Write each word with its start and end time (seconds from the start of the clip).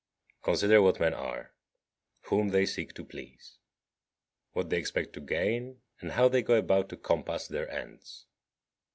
59. 0.39 0.43
Consider 0.51 0.81
what 0.81 0.99
men 0.99 1.13
are; 1.13 1.53
whom 2.21 2.47
they 2.49 2.65
seek 2.65 2.91
to 2.95 3.05
please; 3.05 3.59
what 4.53 4.71
they 4.71 4.79
expect 4.79 5.13
to 5.13 5.21
gain, 5.21 5.79
and 5.99 6.13
how 6.13 6.27
they 6.27 6.41
go 6.41 6.55
about 6.55 6.89
to 6.89 6.97
compass 6.97 7.47
their 7.47 7.69
ends. 7.69 8.25